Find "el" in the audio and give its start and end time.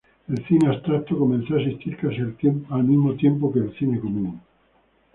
0.27-0.43